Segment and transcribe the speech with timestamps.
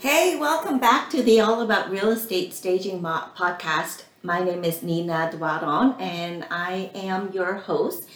[0.00, 4.04] Hey, welcome back to the All About Real Estate Staging podcast.
[4.22, 8.08] My name is Nina Duaron and I am your host.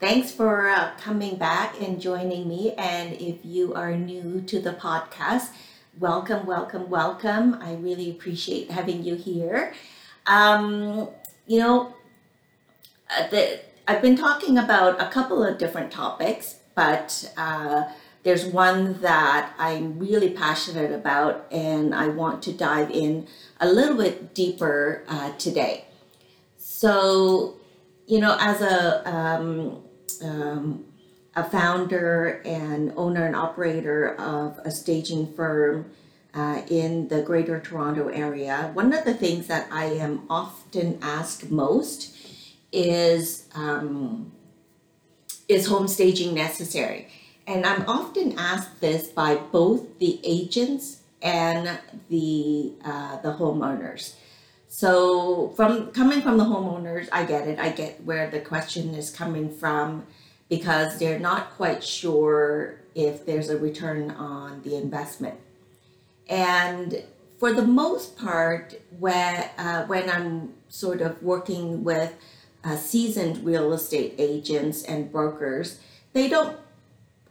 [0.00, 2.72] Thanks for uh, coming back and joining me.
[2.72, 5.50] And if you are new to the podcast,
[6.00, 7.54] welcome, welcome, welcome.
[7.62, 9.74] I really appreciate having you here.
[10.26, 11.08] Um,
[11.46, 11.94] you know,
[13.16, 17.84] uh, the, I've been talking about a couple of different topics, but uh,
[18.28, 23.26] there's one that I'm really passionate about, and I want to dive in
[23.58, 25.86] a little bit deeper uh, today.
[26.58, 27.54] So,
[28.06, 29.82] you know, as a um,
[30.22, 30.84] um,
[31.36, 35.90] a founder and owner and operator of a staging firm
[36.34, 41.50] uh, in the Greater Toronto area, one of the things that I am often asked
[41.50, 42.14] most
[42.72, 44.32] is um,
[45.48, 47.08] is home staging necessary?
[47.48, 51.78] And I'm often asked this by both the agents and
[52.10, 54.12] the uh, the homeowners.
[54.68, 57.58] So from coming from the homeowners, I get it.
[57.58, 60.06] I get where the question is coming from
[60.50, 65.40] because they're not quite sure if there's a return on the investment.
[66.28, 67.02] And
[67.38, 72.12] for the most part, when uh, when I'm sort of working with
[72.62, 75.80] uh, seasoned real estate agents and brokers,
[76.12, 76.58] they don't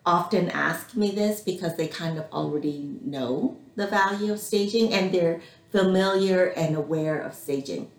[0.08, 5.14] often ask me this because they kind of already know the value of staging and
[5.14, 7.92] they're familiar and aware of staging.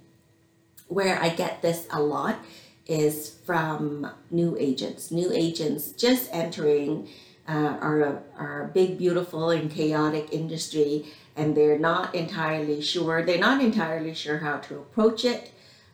[0.89, 2.39] Where I get this a lot
[2.87, 7.11] is from new agents, new agents just entering
[7.47, 11.05] uh, our, our big, beautiful, and chaotic industry,
[11.37, 13.23] and they're not entirely sure.
[13.23, 15.53] They're not entirely sure how to approach it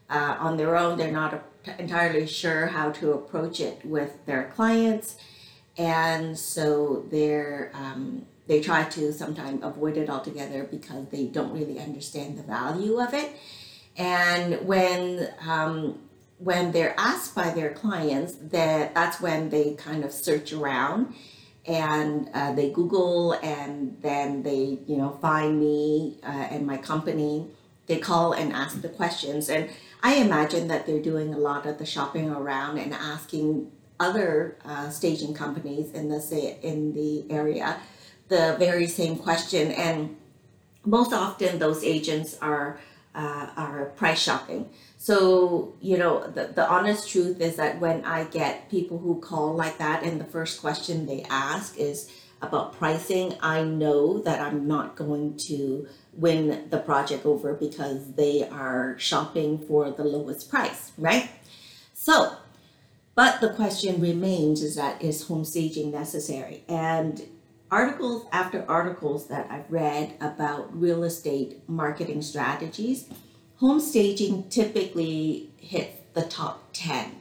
[0.08, 0.96] uh, on their own.
[0.96, 1.42] They're not
[1.78, 5.16] entirely sure how to approach it with their clients,
[5.77, 11.78] and so they're um, they try to sometimes avoid it altogether because they don't really
[11.78, 13.33] understand the value of it.
[13.97, 15.98] And when um,
[16.38, 21.15] when they're asked by their clients, that that's when they kind of search around
[21.66, 27.48] and uh, they Google and then they you know find me uh, and my company.
[27.87, 29.69] They call and ask the questions, and
[30.03, 34.91] I imagine that they're doing a lot of the shopping around and asking other uh,
[34.91, 37.78] staging companies in the say in the area
[38.28, 39.71] the very same question.
[39.72, 40.16] And
[40.84, 42.78] most often, those agents are
[43.15, 44.69] uh, are price shopping.
[44.99, 49.54] So you know the the honest truth is that when I get people who call
[49.54, 52.10] like that, and the first question they ask is
[52.43, 58.47] about pricing, I know that I'm not going to win the project over because they
[58.49, 61.31] are shopping for the lowest price, right?
[61.94, 62.37] So,
[63.14, 66.64] but the question remains is that is home staging necessary?
[66.69, 67.22] And
[67.70, 73.08] articles after articles that I've read about real estate marketing strategies,
[73.56, 77.14] home staging typically hits the top 10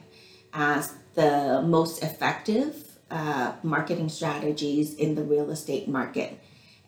[0.52, 6.38] as the most effective uh, marketing strategies in the real estate market.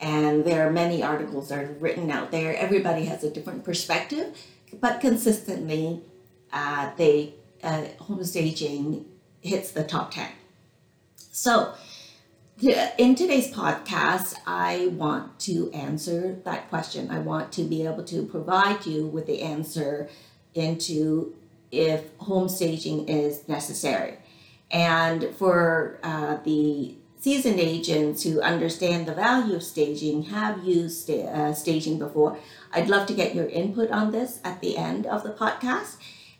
[0.00, 2.56] And there are many articles that are written out there.
[2.56, 4.36] Everybody has a different perspective,
[4.80, 6.02] but consistently,
[6.52, 9.06] uh, they uh, home staging
[9.40, 10.28] hits the top 10.
[11.16, 11.74] So,
[12.58, 17.10] in today's podcast, I want to answer that question.
[17.10, 20.08] I want to be able to provide you with the answer
[20.54, 21.34] into
[21.70, 24.16] if home staging is necessary.
[24.70, 31.26] And for uh, the seasoned agents who understand the value of staging, have used sta-
[31.26, 32.38] uh, staging before,
[32.72, 35.96] I'd love to get your input on this at the end of the podcast.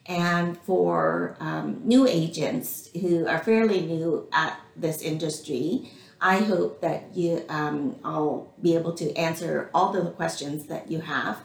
[0.09, 5.91] And for um, new agents who are fairly new at this industry,
[6.21, 11.01] I hope that you, um, I'll be able to answer all the questions that you
[11.01, 11.39] have.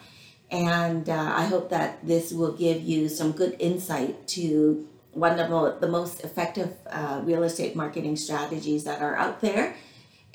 [0.52, 5.82] And uh, I hope that this will give you some good insight to one of
[5.82, 9.76] the most effective uh, real estate marketing strategies that are out there.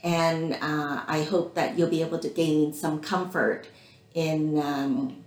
[0.03, 3.69] And uh, I hope that you'll be able to gain some comfort
[4.15, 5.25] in, um,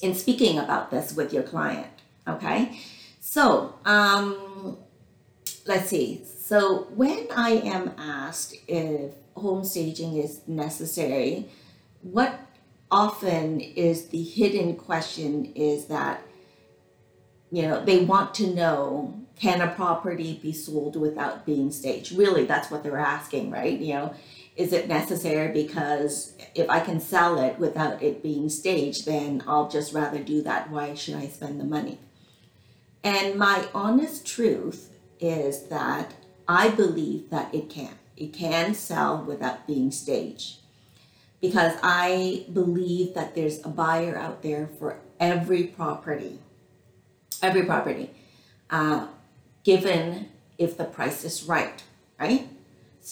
[0.00, 1.91] in speaking about this with your client.
[2.26, 2.78] Okay,
[3.20, 4.76] so um,
[5.66, 6.22] let's see.
[6.24, 11.48] So when I am asked if home staging is necessary,
[12.02, 12.38] what
[12.90, 16.22] often is the hidden question is that
[17.50, 22.12] you know they want to know can a property be sold without being staged?
[22.12, 23.78] Really that's what they're asking right?
[23.78, 24.14] You know
[24.54, 29.68] is it necessary because if i can sell it without it being staged then i'll
[29.68, 30.70] just rather do that.
[30.70, 31.98] Why should i spend the money
[33.04, 34.90] and my honest truth
[35.20, 36.14] is that
[36.48, 40.62] i believe that it can it can sell without being staged
[41.42, 46.38] because I believe that there's a buyer out there for every property,
[47.42, 48.10] every property,
[48.70, 49.08] uh,
[49.64, 51.82] given if the price is right,
[52.18, 52.48] right?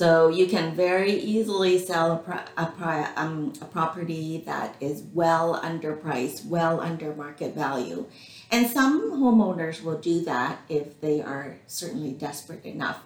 [0.00, 6.46] So you can very easily sell a, a, um, a property that is well underpriced,
[6.46, 8.06] well under market value.
[8.50, 13.02] And some homeowners will do that if they are certainly desperate enough.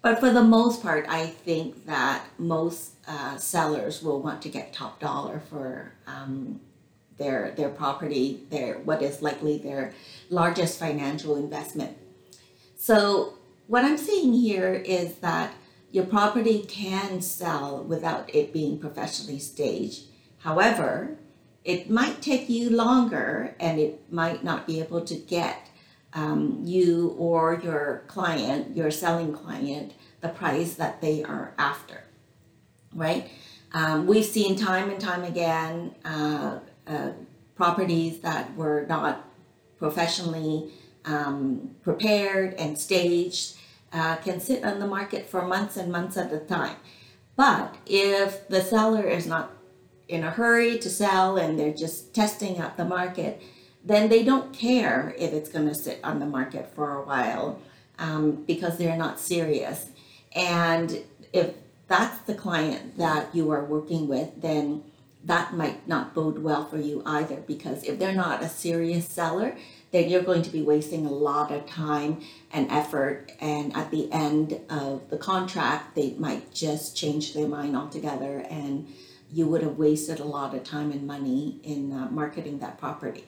[0.00, 4.72] But for the most part, I think that most uh, sellers will want to get
[4.72, 6.60] top dollar for um,
[7.16, 9.92] their their property, their what is likely their
[10.30, 11.98] largest financial investment.
[12.76, 13.34] So
[13.66, 15.52] what I'm saying here is that
[15.90, 20.04] your property can sell without it being professionally staged.
[20.38, 21.16] However,
[21.64, 25.68] it might take you longer and it might not be able to get
[26.12, 32.04] um, you or your client, your selling client, the price that they are after,
[32.94, 33.30] right?
[33.72, 37.10] Um, we've seen time and time again uh, uh,
[37.54, 39.28] properties that were not
[39.78, 40.70] professionally
[41.04, 43.56] um, prepared and staged
[43.92, 46.76] uh, can sit on the market for months and months at a time.
[47.36, 49.52] But if the seller is not
[50.08, 53.42] in a hurry to sell and they're just testing out the market,
[53.84, 57.60] then they don't care if it's going to sit on the market for a while
[57.98, 59.90] um, because they're not serious.
[60.34, 61.54] And if
[61.86, 64.82] that's the client that you are working with, then
[65.24, 69.56] that might not bode well for you either because if they're not a serious seller,
[69.90, 72.20] then you're going to be wasting a lot of time
[72.52, 73.32] and effort.
[73.40, 78.88] And at the end of the contract, they might just change their mind altogether, and
[79.32, 83.24] you would have wasted a lot of time and money in uh, marketing that property.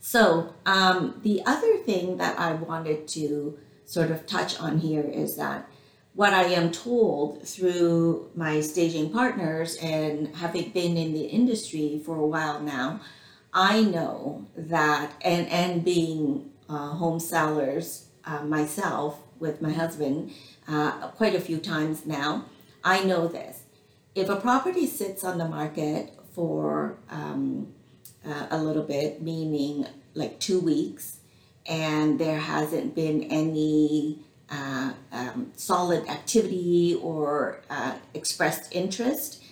[0.00, 5.36] So, um, the other thing that I wanted to sort of touch on here is
[5.36, 5.68] that
[6.14, 12.16] what I am told through my staging partners and having been in the industry for
[12.16, 13.00] a while now,
[13.52, 20.32] I know that, and, and being uh, home sellers uh, myself with my husband
[20.66, 22.44] uh, quite a few times now,
[22.84, 23.62] I know this.
[24.14, 27.72] If a property sits on the market for um,
[28.26, 31.20] uh, a little bit, meaning like two weeks,
[31.66, 34.18] and there hasn't been any
[34.50, 39.42] uh, um, solid activity or uh, expressed interest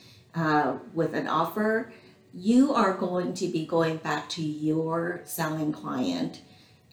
[0.94, 1.92] with an offer,
[2.36, 6.42] you are going to be going back to your selling client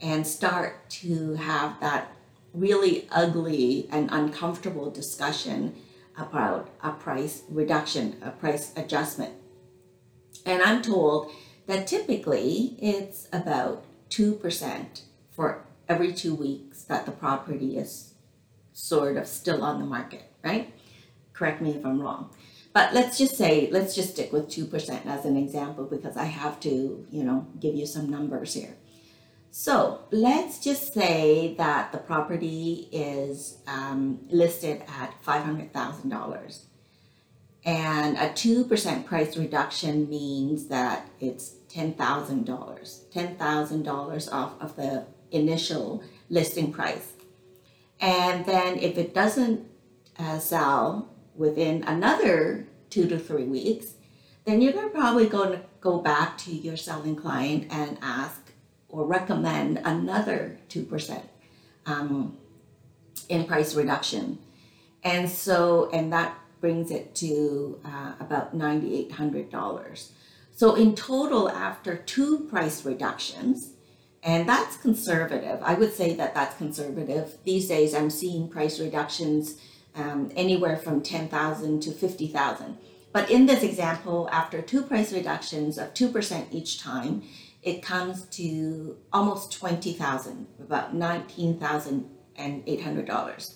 [0.02, 2.10] and start to have that
[2.54, 5.76] really ugly and uncomfortable discussion
[6.18, 9.34] about a price reduction, a price adjustment.
[10.46, 11.30] And I'm told
[11.68, 18.14] that typically it's about 2% for every two weeks that the property is
[18.72, 20.74] sort of still on the market, right?
[21.34, 22.30] Correct me if I'm wrong.
[22.74, 26.60] But let's just say, let's just stick with 2% as an example because I have
[26.62, 28.76] to, you know, give you some numbers here.
[29.52, 36.62] So let's just say that the property is um, listed at $500,000.
[37.64, 41.96] And a 2% price reduction means that it's $10,000,
[42.46, 47.14] $10,000 off of the initial listing price.
[48.02, 49.68] And then if it doesn't
[50.18, 53.94] uh, sell within another two to three weeks,
[54.46, 58.52] then you're going to probably going to go back to your selling client and ask
[58.90, 61.24] or recommend another 2%
[61.86, 62.38] um,
[63.30, 64.38] in price reduction.
[65.04, 70.10] And so, and that brings it to uh, about $9,800.
[70.56, 73.72] So, in total, after two price reductions,
[74.22, 75.60] and that's conservative.
[75.62, 77.38] I would say that that's conservative.
[77.44, 79.58] These days, I'm seeing price reductions
[79.96, 82.78] um, anywhere from 10,000 to 50,000.
[83.12, 87.24] But in this example, after two price reductions of 2% each time,
[87.62, 93.54] it comes to almost 20,000, about $19,800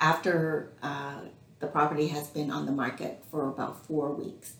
[0.00, 1.20] after uh,
[1.60, 4.54] the property has been on the market for about four weeks.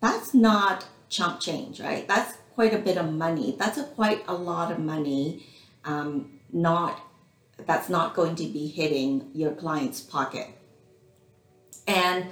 [0.00, 2.06] That's not chump change, right?
[2.06, 3.56] That's quite a bit of money.
[3.58, 5.46] That's a quite a lot of money.
[5.84, 7.00] Um, not
[7.66, 10.46] that's not going to be hitting your client's pocket.
[11.88, 12.26] And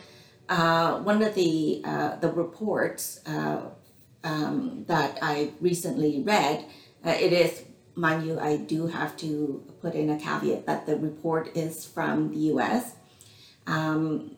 [0.49, 3.63] uh, one of the uh, the reports uh,
[4.23, 6.65] um, that I recently read,
[7.05, 7.65] uh, it is
[7.97, 12.31] mind you, I do have to put in a caveat that the report is from
[12.31, 12.95] the U.S.
[13.67, 14.37] Um,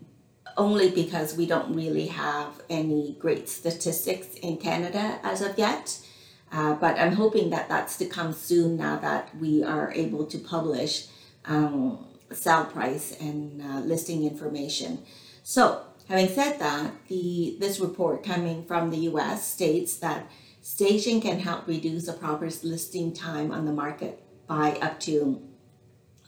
[0.57, 6.01] only because we don't really have any great statistics in Canada as of yet.
[6.51, 10.39] Uh, but I'm hoping that that's to come soon now that we are able to
[10.39, 11.07] publish
[11.45, 15.03] um, sale price and uh, listing information.
[15.43, 19.51] So having said that, the this report coming from the U.S.
[19.51, 20.31] states that
[20.61, 25.43] staging can help reduce a property's listing time on the market by up to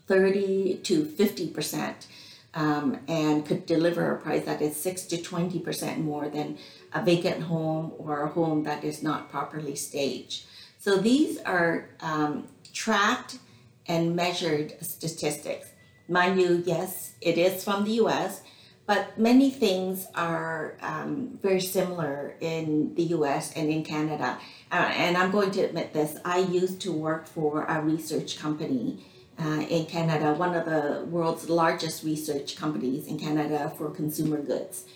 [0.06, 2.06] 30 to 50 percent
[2.54, 6.58] um, and could deliver a price that is 6 to 20 percent more than
[6.92, 10.46] a vacant home or a home that is not properly staged.
[10.78, 13.38] So these are um, tracked
[13.86, 15.69] and measured statistics.
[16.10, 18.40] Mind you, yes, it is from the US,
[18.84, 24.36] but many things are um, very similar in the US and in Canada.
[24.72, 29.04] Uh, and I'm going to admit this I used to work for a research company
[29.38, 34.86] uh, in Canada, one of the world's largest research companies in Canada for consumer goods.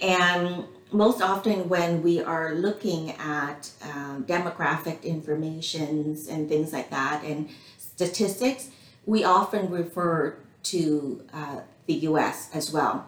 [0.00, 7.24] And most often, when we are looking at um, demographic informations and things like that
[7.24, 7.48] and
[7.78, 8.68] statistics,
[9.06, 13.06] we often refer to uh, the US as well.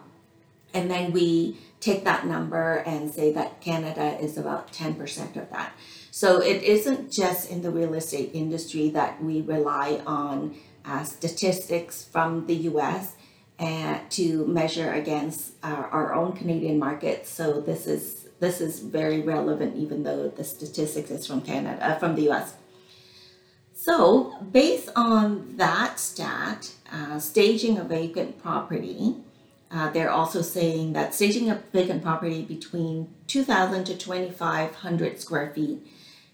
[0.73, 5.73] And then we take that number and say that Canada is about 10% of that.
[6.11, 10.55] So it isn't just in the real estate industry that we rely on
[10.85, 13.15] uh, statistics from the US
[13.59, 17.27] and to measure against our, our own Canadian market.
[17.27, 21.99] So this is this is very relevant, even though the statistics is from Canada, uh,
[21.99, 22.55] from the U.S.
[23.81, 29.15] So based on that stat, uh, staging a vacant property,
[29.71, 35.79] uh, they're also saying that staging a vacant property between 2,000 to 2,500 square feet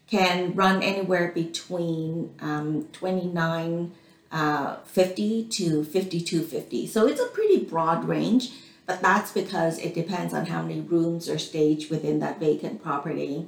[0.08, 3.94] can run anywhere between um, 29
[4.30, 6.88] uh, 50 to 5250.
[6.88, 8.52] So it's a pretty broad range,
[8.86, 13.48] but that's because it depends on how many rooms are staged within that vacant property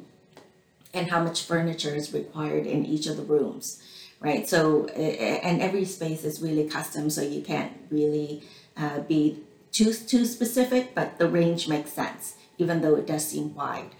[0.93, 3.81] and how much furniture is required in each of the rooms,
[4.19, 4.47] right?
[4.49, 8.43] So, and every space is really custom, so you can't really
[8.75, 9.39] uh, be
[9.71, 13.91] too, too specific, but the range makes sense, even though it does seem wide.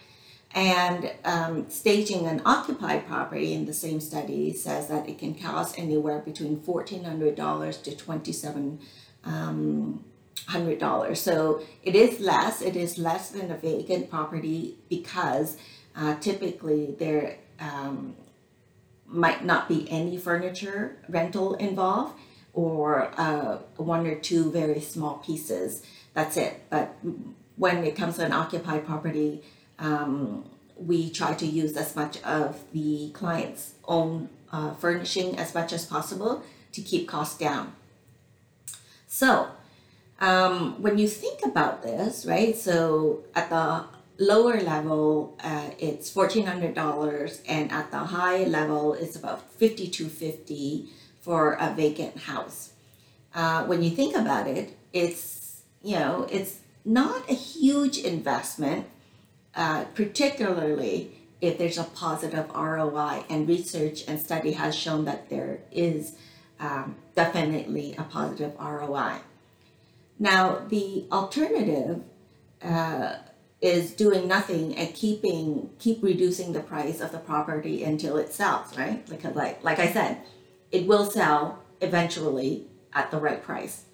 [0.55, 5.77] And um, staging an occupied property in the same study says that it can cost
[5.77, 8.79] anywhere between $1,400 to $2,700.
[9.25, 10.03] Um,
[11.15, 15.57] so it is less, it is less than a vacant property because
[15.95, 18.15] uh, typically there um,
[19.05, 22.17] might not be any furniture rental involved
[22.53, 25.83] or uh, one or two very small pieces.
[26.13, 26.61] That's it.
[26.69, 26.95] But
[27.55, 29.43] when it comes to an occupied property,
[29.77, 35.73] um, we try to use as much of the client's own uh, furnishing as much
[35.73, 37.73] as possible to keep costs down.
[39.07, 39.49] So,
[40.19, 42.55] um, when you think about this, right?
[42.55, 43.85] So at the
[44.19, 49.87] lower level, uh, it's fourteen hundred dollars, and at the high level, it's about fifty
[49.87, 50.89] two fifty
[51.21, 52.73] for a vacant house.
[53.33, 58.85] Uh, when you think about it, it's you know it's not a huge investment
[59.55, 61.11] uh, particularly
[61.41, 63.23] if there's a positive ROI.
[63.29, 66.15] And research and study has shown that there is
[66.59, 69.17] um, definitely a positive ROI.
[70.17, 72.03] Now, the alternative
[72.61, 73.15] uh,
[73.61, 78.77] is doing nothing and keeping keep reducing the price of the property until it sells,
[78.77, 79.05] right?
[79.09, 80.21] Because, like like I said,
[80.71, 83.85] it will sell eventually at the right price.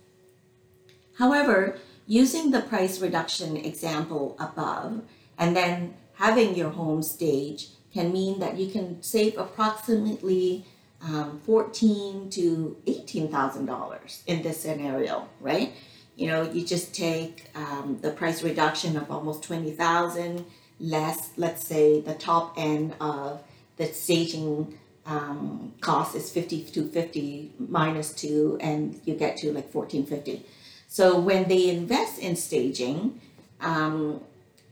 [1.17, 5.01] However, using the price reduction example above,
[5.37, 10.65] and then having your home stage can mean that you can save approximately
[11.01, 15.73] um, fourteen to eighteen thousand dollars in this scenario, right?
[16.15, 20.45] You know, you just take um, the price reduction of almost twenty thousand
[20.79, 23.41] less, let's say, the top end of
[23.77, 29.71] the staging um, cost is fifty to fifty minus two, and you get to like
[29.71, 30.45] fourteen fifty.
[30.87, 33.19] So when they invest in staging,
[33.59, 34.21] um,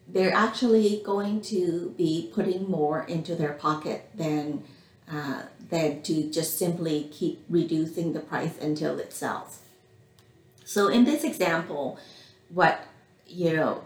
[0.07, 4.63] they're actually going to be putting more into their pocket than
[5.11, 9.59] uh, than to just simply keep reducing the price until it sells.
[10.73, 11.99] So in this example,
[12.49, 12.87] what
[13.27, 13.83] you know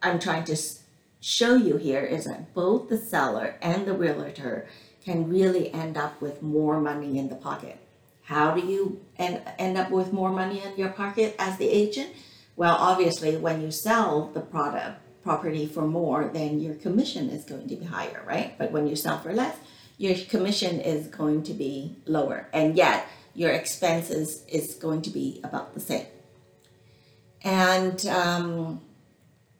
[0.00, 0.56] I'm trying to
[1.20, 4.68] show you here is that both the seller and the realtor
[5.04, 7.76] can really end up with more money in the pocket.
[8.22, 12.10] How do you end, end up with more money in your pocket as the agent?
[12.54, 17.68] Well, obviously, when you sell the product, property for more, then your commission is going
[17.68, 18.56] to be higher, right?
[18.58, 19.56] But when you sell for less,
[19.98, 25.40] your commission is going to be lower, and yet your expenses is going to be
[25.42, 26.06] about the same.
[27.44, 28.80] And um,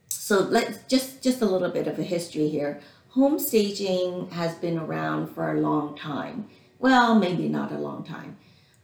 [0.08, 2.80] so let's just just a little bit of a history here.
[3.10, 6.48] Home staging has been around for a long time.
[6.78, 8.36] Well, maybe not a long time.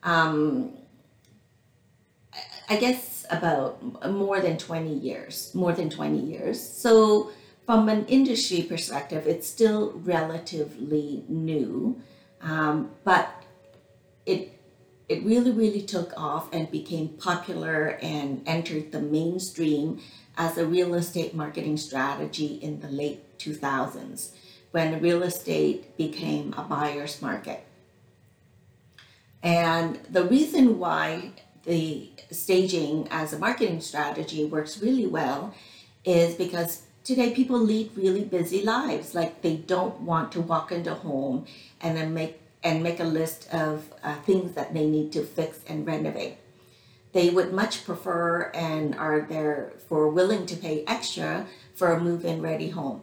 [0.02, 0.74] Um,
[2.68, 6.60] I guess about more than 20 years, more than 20 years.
[6.60, 7.30] So,
[7.66, 12.00] from an industry perspective, it's still relatively new,
[12.40, 13.30] um, but
[14.26, 14.57] it
[15.08, 20.00] it really, really took off and became popular and entered the mainstream
[20.36, 24.30] as a real estate marketing strategy in the late 2000s
[24.70, 27.64] when real estate became a buyer's market.
[29.42, 31.32] And the reason why
[31.64, 35.54] the staging as a marketing strategy works really well
[36.04, 39.14] is because today people lead really busy lives.
[39.14, 41.46] Like they don't want to walk into a home
[41.80, 45.60] and then make and make a list of uh, things that they need to fix
[45.66, 46.36] and renovate.
[47.12, 52.70] They would much prefer and are therefore willing to pay extra for a move-in ready
[52.70, 53.02] home.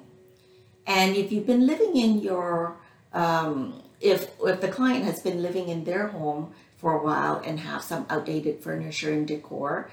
[0.85, 2.77] And if you've been living in your,
[3.13, 7.59] um, if if the client has been living in their home for a while and
[7.61, 9.89] have some outdated furniture and decor,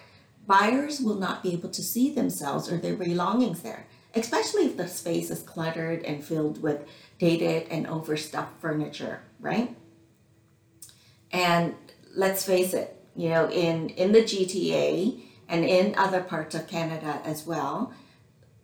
[0.46, 4.88] buyers will not be able to see themselves or their belongings there, especially if the
[4.88, 6.86] space is cluttered and filled with
[7.18, 9.76] dated and overstuffed furniture, right?
[11.30, 11.74] And
[12.14, 17.20] let's face it, you know, in, in the GTA and in other parts of Canada
[17.24, 17.92] as well,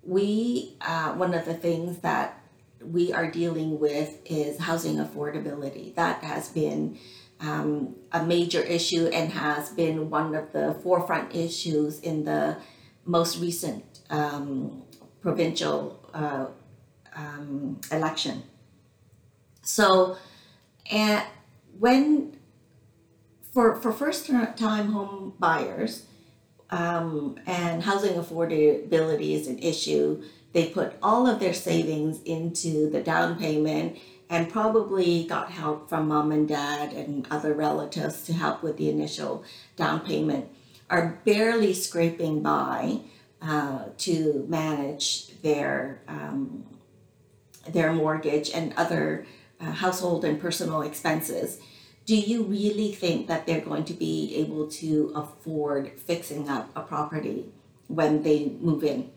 [0.02, 2.40] we, uh, one of the things that
[2.80, 5.94] we are dealing with is housing affordability.
[5.96, 6.98] That has been
[7.40, 12.56] um, a major issue and has been one of the forefront issues in the
[13.04, 14.82] most recent um,
[15.20, 16.46] provincial uh,
[17.16, 18.42] um, election.
[19.62, 20.16] So,
[20.90, 21.24] and
[21.78, 22.36] when
[23.52, 26.06] for for first time home buyers,
[26.70, 30.22] um, and housing affordability is an issue.
[30.52, 33.98] They put all of their savings into the down payment
[34.30, 38.90] and probably got help from mom and dad and other relatives to help with the
[38.90, 39.44] initial
[39.76, 40.48] down payment,
[40.90, 43.00] are barely scraping by
[43.40, 46.64] uh, to manage their um,
[47.68, 49.26] their mortgage and other
[49.60, 51.58] uh, household and personal expenses.
[52.06, 56.80] Do you really think that they're going to be able to afford fixing up a
[56.80, 57.46] property
[57.88, 59.10] when they move in?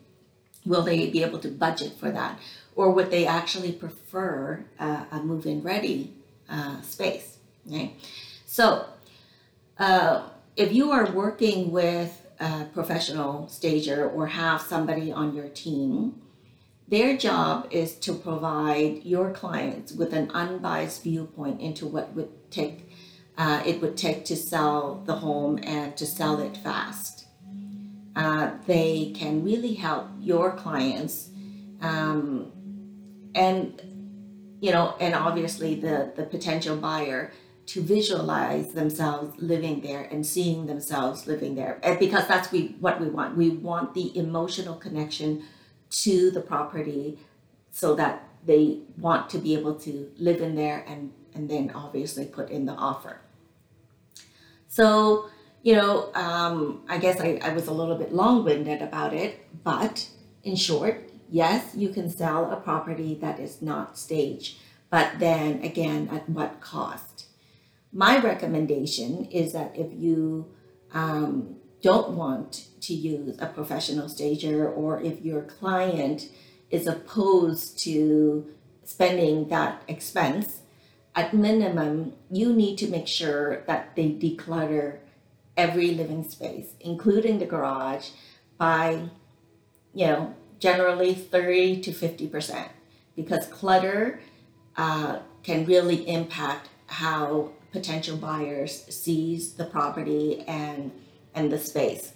[0.65, 2.39] Will they be able to budget for that?
[2.75, 6.13] Or would they actually prefer uh, a move in ready
[6.49, 7.37] uh, space?
[7.65, 7.93] Right?
[8.45, 8.85] So,
[9.79, 16.21] uh, if you are working with a professional stager or have somebody on your team,
[16.91, 22.91] their job is to provide your clients with an unbiased viewpoint into what would take
[23.37, 27.25] uh, it would take to sell the home and to sell it fast.
[28.15, 31.29] Uh, they can really help your clients
[31.81, 32.51] um,
[33.33, 33.81] and
[34.59, 37.31] you know and obviously the the potential buyer
[37.67, 43.07] to visualize themselves living there and seeing themselves living there because that's we what we
[43.07, 45.41] want we want the emotional connection
[45.91, 47.19] to the property
[47.71, 52.25] so that they want to be able to live in there and and then obviously
[52.25, 53.21] put in the offer
[54.67, 55.29] so
[55.61, 60.09] you know um, i guess I, I was a little bit long-winded about it but
[60.43, 64.57] in short yes, you can sell a property that is not staged,
[64.89, 67.25] but then again, at what cost?
[67.93, 70.53] My recommendation is that if you
[70.93, 76.29] um, don't want to use a professional stager or if your client
[76.69, 78.47] is opposed to
[78.83, 80.61] spending that expense,
[81.15, 84.99] at minimum, you need to make sure that they declutter
[85.57, 88.09] every living space, including the garage,
[88.57, 89.09] by,
[89.93, 92.69] you know, generally 30 to 50%
[93.15, 94.21] because clutter
[94.77, 100.91] uh, can really impact how potential buyers sees the property and
[101.33, 102.13] and the space.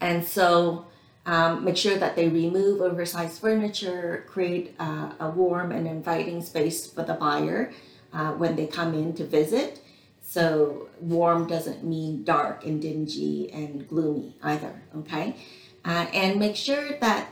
[0.00, 0.86] And so
[1.26, 6.86] um, make sure that they remove oversized furniture create uh, a warm and inviting space
[6.86, 7.72] for the buyer
[8.12, 9.80] uh, when they come in to visit.
[10.22, 15.36] So warm doesn't mean dark and dingy and gloomy either okay?
[15.84, 17.28] Uh, and make sure that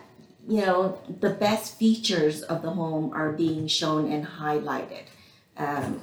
[0.48, 5.04] you know the best features of the home are being shown and highlighted.
[5.56, 6.00] Um,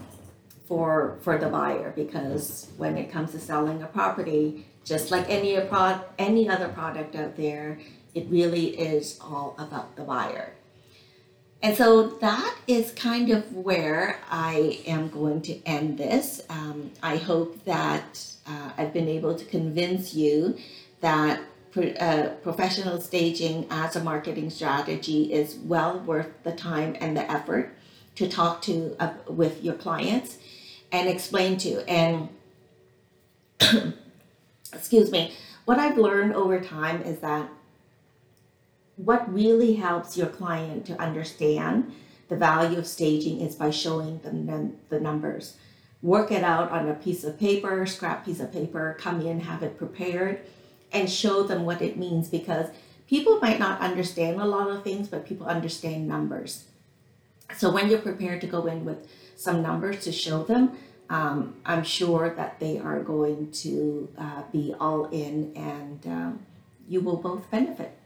[0.65, 5.57] for for the buyer because when it comes to selling a property just like any
[6.17, 7.79] any other product out there
[8.13, 10.53] it really is all about the buyer
[11.63, 16.41] and so that is kind of where I am going to end this.
[16.49, 20.57] Um, I hope that uh, I've been able to convince you
[20.99, 21.39] that
[21.77, 27.73] uh, professional staging as a marketing strategy is well worth the time and the effort
[28.15, 30.37] to talk to uh, with your clients
[30.93, 32.29] and explain to and
[34.73, 35.33] excuse me
[35.65, 37.49] what I've learned over time is that
[38.95, 41.91] what really helps your client to understand
[42.29, 45.57] the value of staging is by showing them the numbers.
[46.01, 49.63] Work it out on a piece of paper, scrap piece of paper, come in, have
[49.63, 50.41] it prepared,
[50.91, 52.67] and show them what it means because
[53.07, 56.65] people might not understand a lot of things, but people understand numbers.
[57.57, 60.77] So when you're prepared to go in with some numbers to show them,
[61.09, 66.45] um, I'm sure that they are going to uh, be all in and um,
[66.87, 67.97] you will both benefit.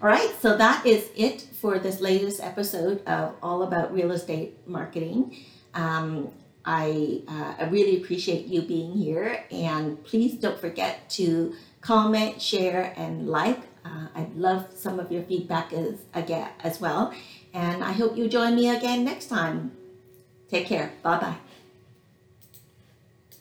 [0.00, 4.56] All right, so that is it for this latest episode of All About Real Estate
[4.66, 5.36] Marketing.
[5.74, 6.30] Um,
[6.64, 12.92] I, uh, I really appreciate you being here, and please don't forget to comment, share,
[12.96, 13.58] and like.
[13.84, 17.14] Uh, I'd love some of your feedback as, again, as well.
[17.54, 19.72] And I hope you join me again next time.
[20.48, 20.90] Take care.
[21.02, 21.38] Bye bye.